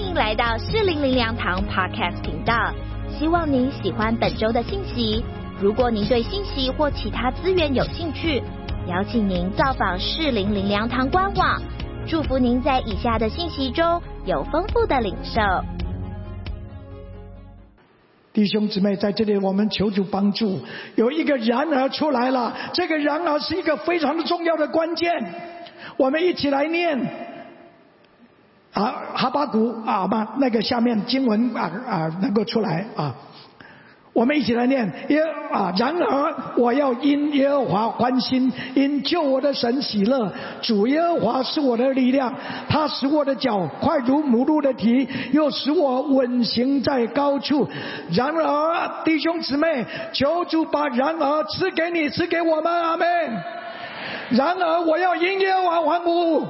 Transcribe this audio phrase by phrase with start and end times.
[0.00, 2.72] 欢迎来到四零零粮堂 Podcast 频道，
[3.18, 5.22] 希望您喜欢本周的信息。
[5.60, 8.42] 如果您对信息或其他资源有兴趣，
[8.88, 11.60] 邀请您造访四零零粮堂官网。
[12.08, 15.38] 祝福您在以下的信息中有丰富的领受。
[18.32, 20.60] 弟兄姊妹，在这里我们求主帮助。
[20.96, 25.12] 有一个然而出来了，这个然而是一个非常的重要的关键。
[25.98, 26.98] 我们一起来念
[28.72, 33.14] 啊，哈巴谷啊，把那个下面经文啊啊能够出来啊。
[34.12, 35.72] 我们一起来念耶啊！
[35.78, 40.30] 然而我要因耶和华欢心，因救我的神喜乐。
[40.60, 42.34] 主耶和华是我的力量，
[42.68, 47.66] 他使我的脚快如母鹿的蹄，又使我稳行在高处。
[48.12, 53.06] 然而，弟兄姊妹，求主把然而赐给你，赐给我们，阿门。
[54.30, 56.44] 然而我要因耶和华欢呼。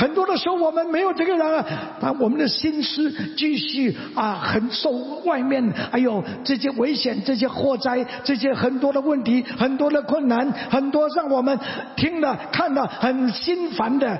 [0.00, 1.62] 很多的时候，我们没有这个人啊，
[2.00, 4.90] 把我们的心思继续啊，很受
[5.26, 11.58] 外面还有这些危险、这些祸灾、这些很多的问题、很多的困难、很多让我们
[11.96, 14.18] 听了看了很心烦的、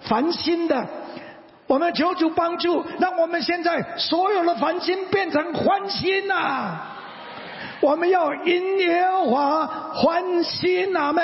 [0.00, 0.84] 烦心的。
[1.68, 6.74] 我们求主帮助，让我们现在所有的烦心变成欢心呐！
[7.80, 11.22] 我们要因耶和华欢心，阿门。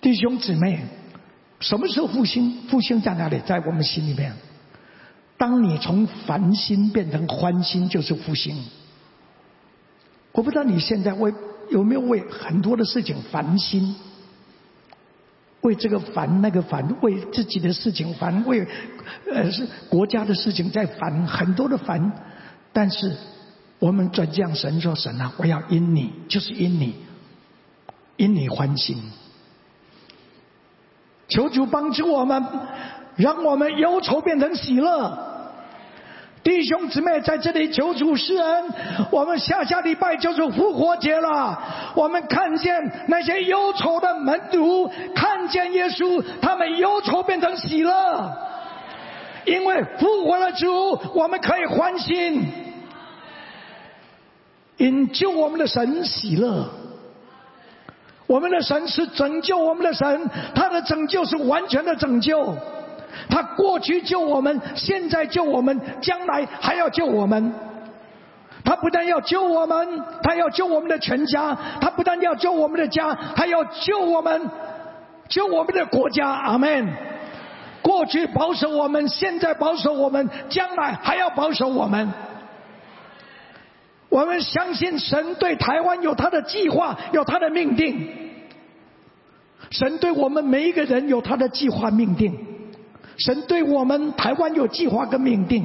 [0.00, 0.97] 弟兄姊妹。
[1.60, 2.62] 什么时候复兴？
[2.68, 3.40] 复兴在哪里？
[3.40, 4.32] 在我们心里面。
[5.36, 8.64] 当你从烦心变成欢心，就是复兴。
[10.32, 11.32] 我不知道你现在为
[11.70, 13.96] 有没有为很多的事情烦心，
[15.62, 18.66] 为这个烦那个烦，为自己的事情烦，为
[19.32, 22.12] 呃是国家的事情在烦，很多的烦。
[22.72, 23.16] 但是
[23.78, 26.94] 我们转向神说：“神啊，我要因你，就是因你，
[28.16, 29.02] 因你欢心。”
[31.28, 32.42] 求主帮助我们，
[33.16, 35.26] 让我们忧愁变成喜乐。
[36.42, 38.64] 弟兄姊妹在这里求主施恩。
[39.10, 41.62] 我们下下礼拜就是复活节了。
[41.94, 48.32] 我们看见那些忧愁的门徒，看见耶稣，他们忧愁变成喜乐。
[49.44, 52.46] 因为复活了主，我们可以欢心，
[54.78, 56.66] 因救我们的神喜乐。
[58.28, 62.54] 我们的神是拯救我们的神，他的拯救是完全的拯救。
[63.30, 67.52] 他过去救我们，现在救我们，将来还要救我们。
[68.64, 71.56] 他不但要救我们，他要救我们的全家。
[71.80, 74.50] 他不但要救我们的家，还要救我们，
[75.26, 76.28] 救我们的国家。
[76.28, 76.86] 阿门。
[77.80, 82.12] 过去保守我们，现在保守我们，将来还要保守我们。
[84.08, 88.08] 我们相信神对台湾有他的计划，有他的命定。
[89.70, 92.32] 神对我们每一个人有他的计划命定。
[93.18, 95.64] 神对我们台湾有计划跟命定。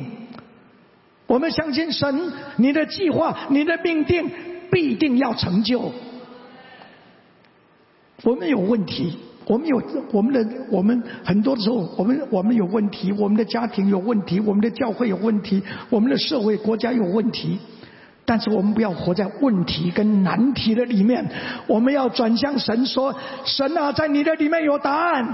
[1.27, 4.29] 我们相信神，你的计划、你的命定
[4.69, 5.91] 必定要成就。
[8.23, 9.81] 我们有问题，我们有
[10.11, 17.57] 我们的我们很多时候，我们我们有问题，我们的家庭有问题，我们的教会有问题，我们的社会国家有问题。
[18.25, 21.29] 但是我们不要活在问题跟难题的里面，
[21.67, 23.13] 我们要转向神说
[23.43, 25.27] ：“神啊，在你的里面有答案。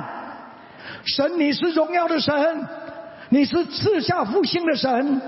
[1.06, 2.68] 神，你是荣耀的神，
[3.30, 5.22] 你是赐下复兴的神。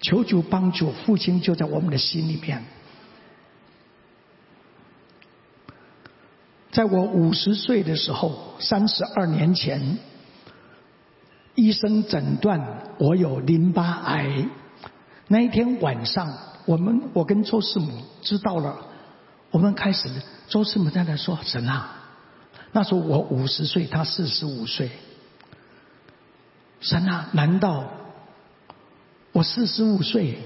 [0.00, 2.62] 求主帮助，复兴就在我们的心里面。
[6.70, 9.98] 在我五十岁的时候，三十二年前。”
[11.54, 14.46] 医生诊断我有淋巴癌。
[15.28, 18.76] 那一天晚上，我们我跟周师母知道了，
[19.50, 20.10] 我们开始
[20.48, 21.96] 周师母在那说：“神啊，
[22.72, 24.90] 那时候我五十岁，他四十五岁。
[26.80, 27.84] 神啊，难道
[29.32, 30.38] 我四十五岁，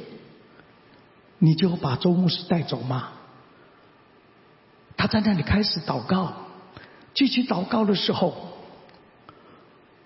[1.39, 3.09] 你就把周牧师带走吗？”
[4.97, 6.35] 他在那里开始祷告，
[7.15, 8.47] 继续祷告的时候。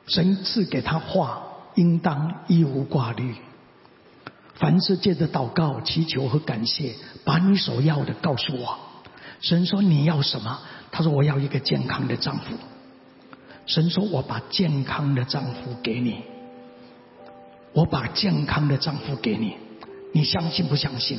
[0.06, 1.43] 神赐给他话，
[1.75, 3.34] 应当一无挂虑。
[4.54, 6.94] 凡是借着祷告、祈求和感谢，
[7.25, 8.78] 把你所要的告诉我。
[9.40, 10.60] 神说你要什么？
[10.90, 12.54] 他说我要一个健康的丈夫。
[13.66, 16.22] 神说我把健康的丈夫给你，
[17.72, 19.56] 我把健康的丈夫给你，
[20.12, 21.19] 你相信不相信？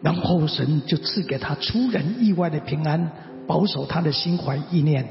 [0.00, 3.10] 然后神就赐给他出人意外的平安，
[3.46, 5.08] 保守他的心怀意念。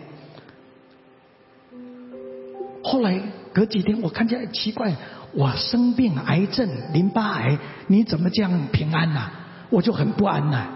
[2.87, 3.19] 后来
[3.53, 4.95] 隔几天，我看见奇怪，
[5.33, 7.57] 我生病癌症淋巴癌，
[7.87, 9.29] 你怎么这样平安呐？
[9.69, 10.67] 我就很不安呐。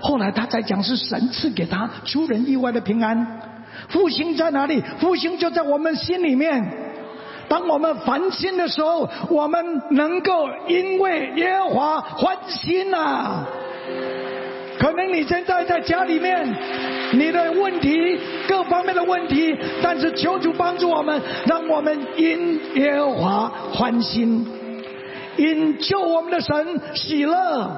[0.00, 3.40] 后来他才讲是神赐给他出人意外的平安。
[3.88, 4.80] 复兴在哪里？
[5.00, 6.62] 复兴就在我们心里面。
[7.48, 13.44] 当我们烦心的时候，我们能够因为耶和华欢心呐。
[14.84, 16.46] 可能你现在在家里面，
[17.14, 24.46] 你的问题各方面的问题，但是求主帮助我们，让我们因耶和华欢心，
[25.38, 26.54] 因救我们的神
[26.94, 27.70] 喜乐。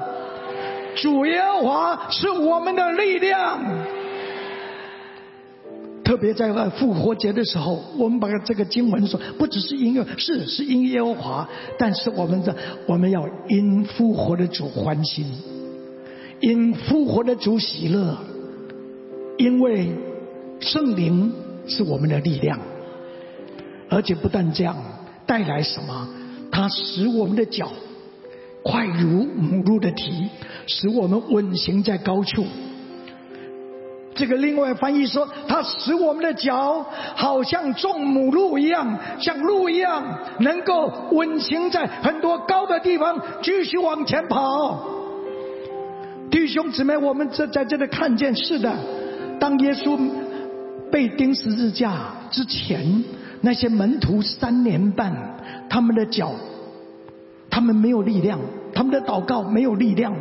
[0.97, 3.57] 主耶和华是我们的力量。
[6.03, 11.47] 特别在复活节的时候，我们把这个经文说，不只是因为是是因耶和华，
[11.79, 12.53] 但是我们的
[12.85, 15.25] 我们要因复活的主欢心，
[16.39, 18.17] 因复活的主喜乐，
[19.37, 19.89] 因为
[20.59, 21.31] 圣灵
[21.67, 22.59] 是我们的力量，
[23.89, 24.75] 而且不但这样，
[25.25, 26.07] 带来什么？
[26.51, 27.69] 它使我们的脚
[28.63, 30.29] 快如母鹿的蹄，
[30.65, 32.45] 使我们稳行在高处。
[34.15, 36.83] 这个另外翻译说，它使我们的脚
[37.15, 44.96] 好像种母鹿一样，像鹿一样，能够稳行在很多高的地方，继续往前跑。
[46.29, 48.73] 弟兄姊妹，我们这在这里看见是的，
[49.39, 49.97] 当耶稣
[50.91, 51.95] 被钉十字架
[52.29, 53.03] 之前，
[53.41, 55.13] 那些门徒三年半，
[55.69, 56.33] 他们的脚，
[57.49, 58.39] 他们没有力量，
[58.73, 60.13] 他们的祷告没有力量。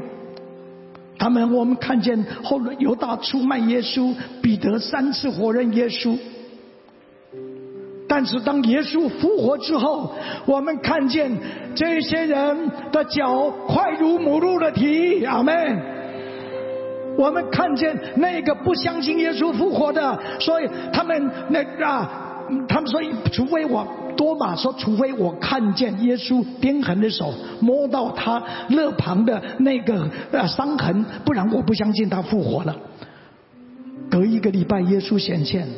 [1.19, 6.17] 他们，我们看见后来犹大出卖耶稣，彼得三次否认耶稣。
[8.09, 10.13] 但是当耶稣复活之后，
[10.47, 11.33] 我们看见
[11.75, 15.96] 这些人的脚快如母鹿的蹄，阿门。
[17.19, 22.11] 我们看见那个不相信耶稣复活的，所以他们那啊，
[22.69, 23.01] 他们说，
[23.33, 23.87] 除非我。
[24.17, 32.75] 多马说：“除非我看见耶稣钉痕的手，摸到他肋旁的那个呃伤痕，不然我不相信他复活了。”
[34.11, 35.69] 隔一个礼拜，耶稣显现，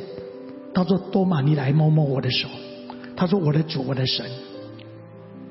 [0.73, 2.49] 他说：“多马，你来摸摸我的手。”
[3.17, 4.25] 他说：“我的主，我的神，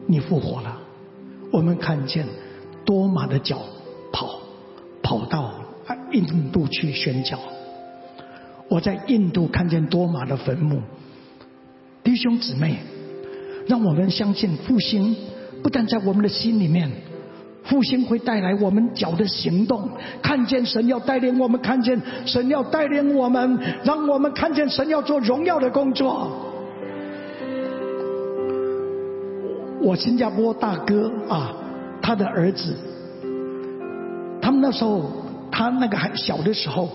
[0.07, 0.77] 你复活了。”
[1.51, 2.25] 我们看见
[2.85, 3.57] 多马的脚
[4.13, 4.39] 跑
[5.03, 5.51] 跑到
[6.11, 7.37] 印度去宣教。
[8.69, 10.81] 我在印度看见多马的坟墓。
[12.03, 12.77] 弟兄姊妹，
[13.67, 15.15] 让我们相信复兴
[15.61, 16.89] 不但在我们的心里面，
[17.63, 19.89] 复兴会带来我们脚的行动。
[20.21, 26.31] 看见神要带领我们，看见神要带领我们，让我们看见神要做荣耀的工作。
[29.81, 31.55] 我新加坡大哥啊，
[32.01, 32.75] 他的儿子，
[34.41, 35.11] 他们那时候
[35.51, 36.89] 他那个还小的时候，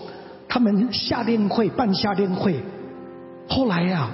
[0.47, 2.61] 他们夏令会办夏令会，
[3.47, 4.09] 后来呀。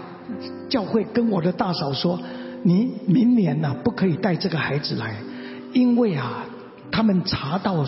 [0.69, 2.19] 教会跟我的大嫂说
[2.61, 5.15] ：“你明年呢不可以带这个孩子来，
[5.73, 6.45] 因为啊，
[6.91, 7.83] 他们查到，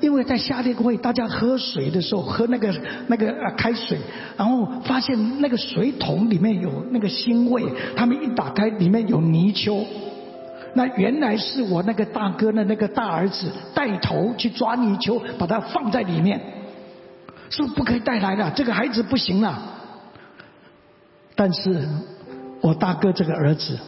[0.00, 2.74] 因为在夏令会大家喝水的时候喝那个
[3.06, 3.96] 那个呃开水，
[4.36, 7.62] 然后发现那个水桶里面有那个腥味，
[7.94, 9.86] 他们一打开里面有泥鳅，
[10.74, 16.40] 那原来是我那个大哥的那个大儿子带头去抓泥鳅，把它放在里面，
[17.50, 18.50] 是不可以带来的？
[18.50, 19.62] 这个孩子不行了。
[21.34, 21.88] 但是。”
[22.64, 23.78] 我大哥这个儿子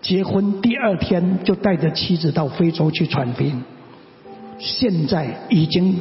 [0.00, 3.62] 结婚第二天就带着妻子到非洲去传福音，
[4.58, 5.94] 现在已经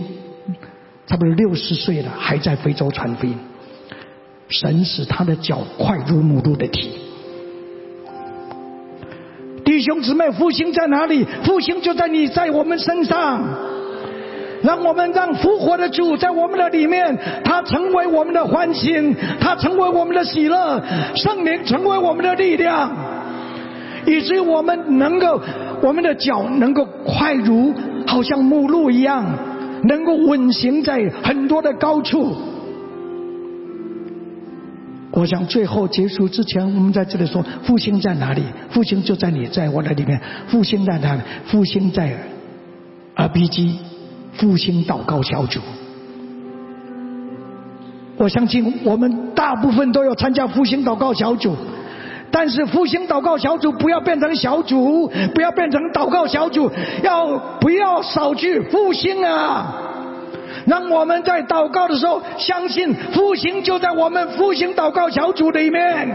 [1.06, 3.38] 差不多六十岁了，还在非洲传福音。
[4.48, 6.92] 神使他的脚快如母鹿的蹄。
[9.86, 11.26] 兄姊妹，复兴在哪里？
[11.44, 13.42] 复兴就在你在我们身上。
[14.64, 20.82] 让我们让复活的主在我们的里面，他成为我们的欢心，他成为我们的喜乐，
[21.14, 22.92] 圣灵成为我们的力量，
[24.08, 25.40] 以至于我们能够，
[25.84, 27.72] 我们的脚能够快如
[28.08, 29.24] 好像母鹿一样，
[29.84, 32.36] 能够稳行在很多的高处。
[35.16, 38.44] 我想最后结束之前，我们在这里说复兴在哪里？
[38.70, 41.22] 复兴就在你在我的里面，复兴在哪里？
[41.48, 42.16] 复兴在
[43.16, 43.78] RPG。
[44.38, 45.62] 复兴祷告小组，
[48.18, 51.56] 我相信我们大部分都要参加复兴祷告小组，
[52.32, 56.70] 但是复兴祷告小组不要变成小组，不要变成祷告小组，
[57.02, 59.74] 要不要少去复兴啊？
[60.66, 66.10] 让我们在祷告的时候，相信复兴就在我们复兴祷告小组里面。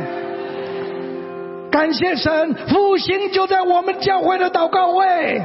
[1.70, 5.40] 感谢神，复兴就在我们教会的祷告会。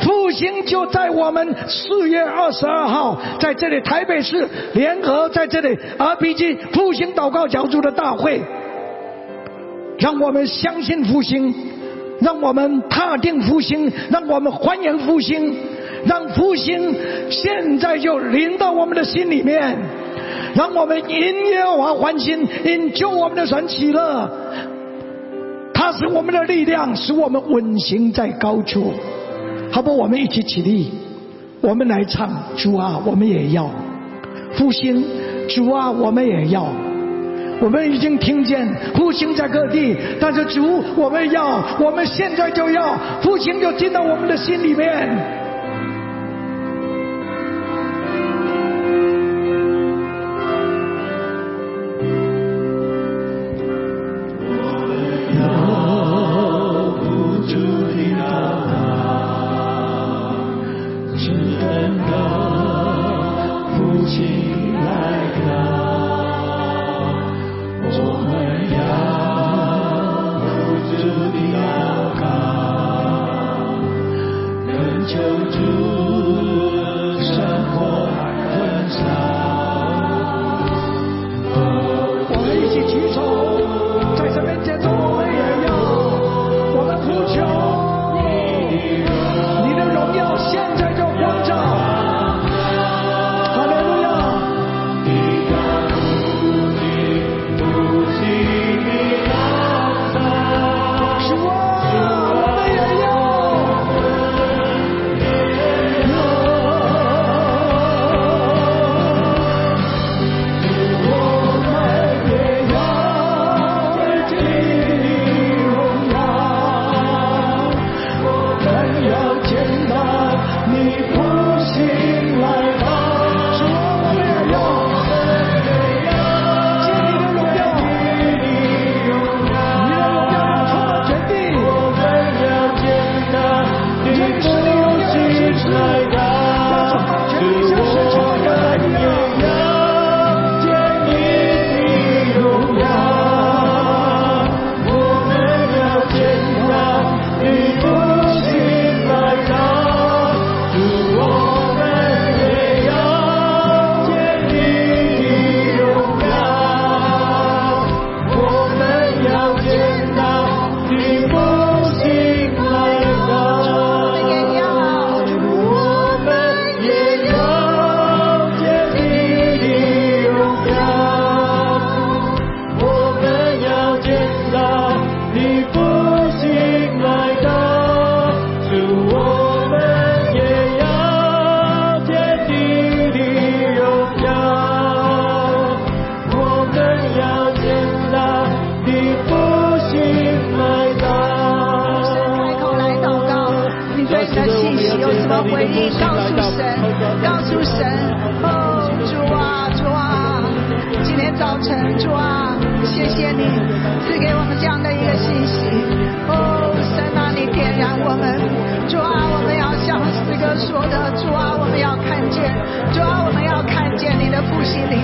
[0.00, 8.40] 复兴就在我们四月二十二号，在这里台北市联合在这里 RPG 复兴祷告小组的大会，
[9.98, 11.54] 让我们相信复兴，
[12.22, 15.54] 让我们踏定复兴，让我们欢迎复兴，
[16.06, 16.94] 让复兴
[17.30, 19.76] 现在就临到我们的心里面，
[20.54, 24.30] 让我们因耶和华欢心，因救我们的神喜乐。
[25.74, 28.92] 它是我们的力量，使我们稳行在高处。
[29.70, 30.90] 好不，我们一起起立，
[31.60, 33.70] 我们来唱主啊，我们也要
[34.54, 35.04] 复兴。
[35.48, 36.66] 主啊，我们也要。
[37.60, 45.47] 我们已经听见复兴在各地，但是主，我们要，我们现在就要复兴，就进到我们的心里面。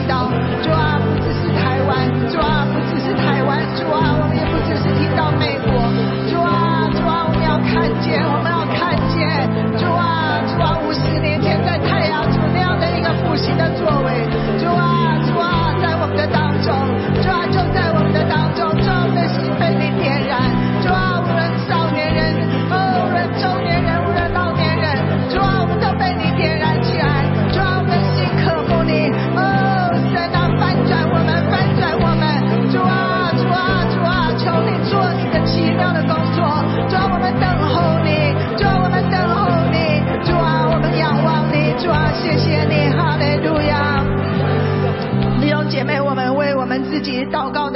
[0.07, 0.31] 到
[0.63, 0.71] 这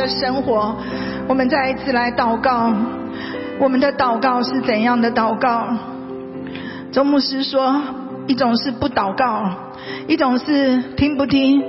[0.09, 0.77] 生活，
[1.29, 2.73] 我们再一次来祷告，
[3.59, 5.69] 我们的祷告是怎样的祷告？
[6.91, 7.81] 周牧师说，
[8.27, 9.51] 一种是不祷告，
[10.07, 11.63] 一种是听不听，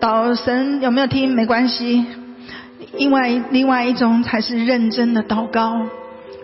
[0.00, 2.04] 祷神有没有听没关系，
[2.96, 5.86] 因为另外一种才是认真的祷告，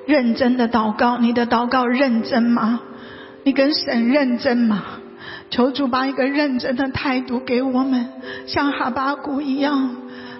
[0.07, 2.81] 认真的祷告，你的祷告认真吗？
[3.45, 4.83] 你跟神认真吗？
[5.51, 8.09] 求主把一个认真的态度给我们，
[8.47, 9.97] 像哈巴谷一样。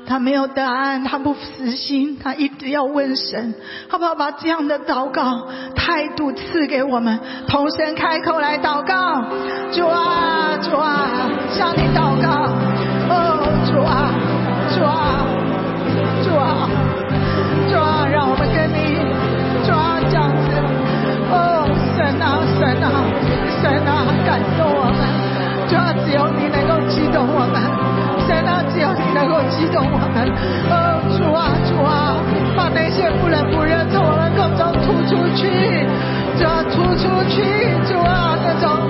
[0.07, 3.55] 他没有答案，他不死心，他一直要问神，
[3.89, 4.15] 好不好？
[4.15, 7.19] 把这样的祷告态度赐给我们，
[7.49, 9.25] 同神开口来祷告，
[9.73, 12.29] 主啊，主啊，向你祷告，
[13.09, 14.13] 哦，主啊，
[14.75, 15.25] 主啊，
[16.23, 16.69] 主啊，
[17.71, 19.01] 主啊，让我们跟你，
[19.65, 20.61] 主啊，这样子，
[21.31, 21.65] 哦，
[21.97, 22.87] 神啊，神啊，
[23.63, 25.01] 神啊，感动我们，
[25.69, 27.63] 主啊，只有你能够激动我们，
[28.27, 29.02] 神啊，只有你。
[29.51, 30.29] 激动我们
[30.71, 32.17] 哦，主啊，主啊，
[32.57, 35.87] 把那些不冷不热从我们口中吐出去，
[36.39, 37.43] 主啊，吐出去，
[37.89, 38.89] 主啊，那种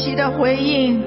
[0.00, 1.02] 息的回应，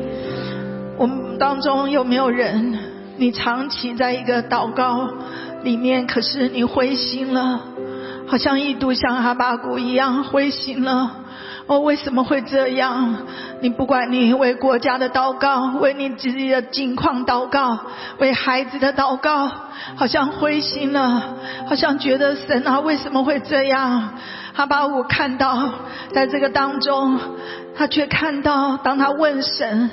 [0.99, 2.77] 我们当中有没有人，
[3.17, 5.09] 你长期在一个祷告
[5.63, 7.59] 里面，可是你灰心了，
[8.27, 11.09] 好像一度像哈巴谷一样灰心了。
[11.65, 13.15] 哦，为什么会这样？
[13.61, 17.79] 你不管你为国家的祷告，为你自己的境况祷告，
[18.19, 19.49] 为孩子的祷告，
[19.95, 21.35] 好像灰心了，
[21.65, 24.09] 好像觉得神啊，为什么会这样？
[24.53, 25.69] 他把我看到，
[26.13, 27.19] 在这个当中，
[27.75, 29.89] 他却看到，当他问神，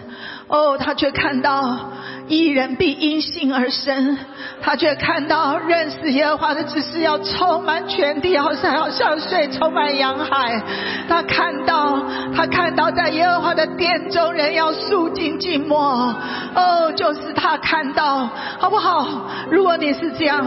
[0.49, 1.91] 哦，他却看到
[2.31, 4.17] 一人必因信而生，
[4.63, 10.63] 他却看到认识耶和华的只是要充满全地，好像要像水充满洋海。
[11.09, 11.99] 他看到，
[12.33, 16.15] 他看到在耶和华的殿中人要肃静静默，
[16.55, 18.29] 哦，就是他看到，
[18.61, 19.29] 好不好？
[19.51, 20.47] 如果你是这样，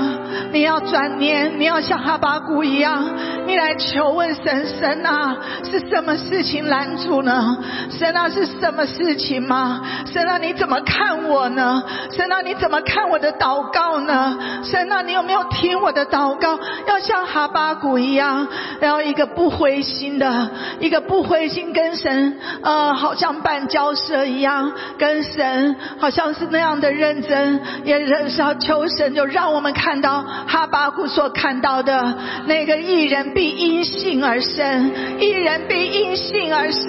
[0.53, 3.03] 你要转念，你要像哈巴谷一样，
[3.45, 5.35] 你来求问神，神啊，
[5.69, 7.57] 是什么事情拦住呢？
[7.89, 9.81] 神啊，是什么事情吗？
[10.05, 11.72] 神啊，你怎么看我呢？
[12.11, 14.37] 神啊，你怎么看我的祷告呢？
[14.63, 16.59] 神啊，你有没有听我的祷告？
[16.87, 18.47] 要像哈巴谷一样，
[18.81, 20.49] 要一个不灰心的，
[20.79, 32.13] 一个不灰心跟神，呃，好像办交涉一样，跟神好像是那样的认真，也是要求神，就让我们看到哈巴谷所看到的
[32.45, 36.83] 那个一人必因信而生，一人必因信而生。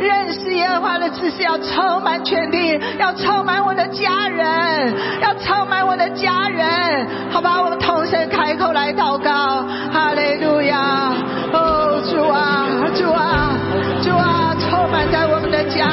[0.00, 7.06] 认识耶和华的知识要充满全地，要充满我的家人，要充满我的家人。
[7.30, 11.12] 好吧，我们同声开口来祷告，哈利路亚！
[11.52, 13.56] 哦，主啊，主啊，
[14.02, 15.86] 主啊，充满在我们的家。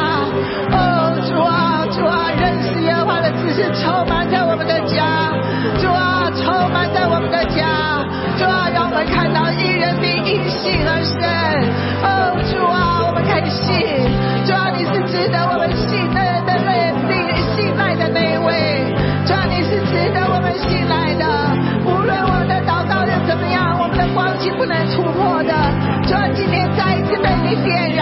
[0.71, 5.33] 哦，主啊，主啊，认识耶和华的知识充满在我们的家。
[5.81, 8.05] 主啊，充满在我们的家。
[8.37, 11.17] 主啊，让我们看到一人必因信而生。
[12.03, 12.37] 哦，
[24.57, 25.53] 不能突破的。
[26.07, 27.96] 主啊，今天再一次被你点燃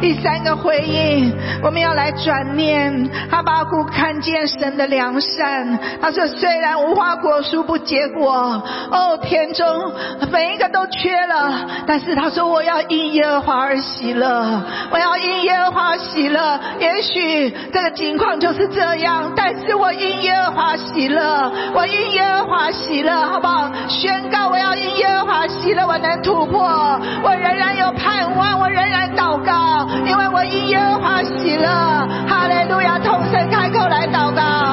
[0.00, 3.10] 第三个回应，我们要来转念。
[3.30, 9.66] 哈巴谷看见神的良善，他说：虽然无花果树不结果，哦，田中
[10.30, 16.60] 每一个都缺了，但是他说我要因耶和华而喜乐，我要因耶和华喜乐。
[16.78, 23.70] 也许这个情况就是这样，但是我因耶和华喜乐，我因耶和华喜乐，好不好？
[23.88, 26.62] 宣告我要因耶和华喜乐，我能突破，
[27.22, 31.66] 我仍然有盼望，我仍然祷告，因为我因耶和华喜乐。
[32.28, 32.98] 哈利路亚！
[32.98, 34.67] 同声开口来祷告。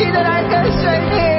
[0.00, 1.29] 紧的来跟随你。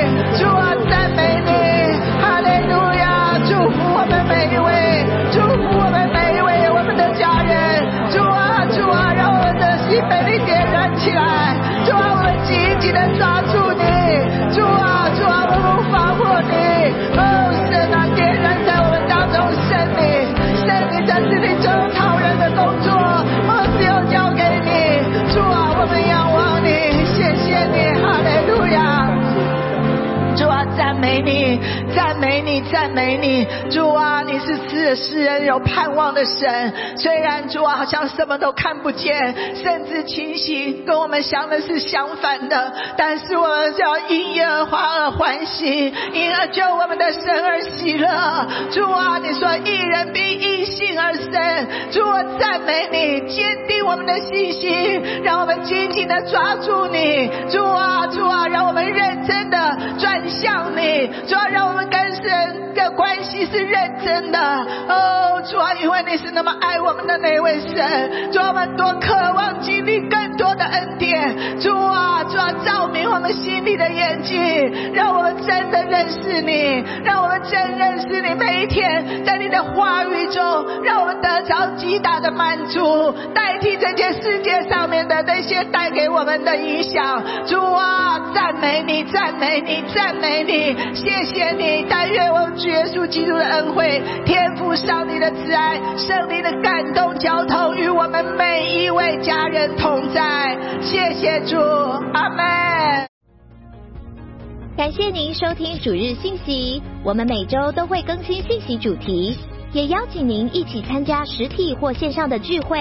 [33.22, 33.48] 你。
[33.70, 33.91] 主
[34.92, 36.74] 啊，你是赐世人有盼望的神。
[36.98, 48.08] 虽然主啊好像什么都看不见，甚至情形跟我们想的是相反的，但是我们要因耶和华而欢喜，因而救我们的神而喜乐。
[48.72, 51.32] 主啊，你说一人必因信而生。
[51.92, 57.30] 主啊，赞美你，坚定我们的信心，让我们紧紧的抓住你。
[57.50, 61.10] 主啊，主啊，让我们认真的转向你。
[61.28, 64.68] 主啊，让我们跟神的关系是认真的。
[64.88, 71.60] 哦，主啊，因为你是那么爱我们的那位神，主啊，我们多渴望经历更多的恩典。
[71.60, 78.34] 主啊，主啊，照明我们心里的眼睛，让我们真的认识你，让我们真认识你。
[78.36, 87.24] 每一天在你的话语中，让我们得着极大的满足，代替这些世界上面的那些带给我们的影响。
[87.46, 91.86] 主啊，赞美你，赞美你，赞美你，谢谢你。
[91.90, 100.58] 但愿我们主耶稣基督的恩惠、天上帝的慈爱、圣灵的感动交通与我们每一位家人同在。
[100.82, 101.58] 谢谢主，
[102.14, 103.08] 阿门。
[104.78, 109.38] 感谢您收听主日信息，我们每周都会更新信息主题，
[109.74, 112.80] 也邀请您一起参加实体或线上的聚会。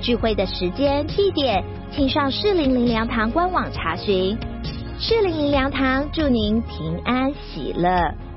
[0.00, 4.38] 聚会的时间、地点，请上适龄灵粮堂官网查询。
[4.98, 8.27] 适龄灵粮堂祝您平安喜乐。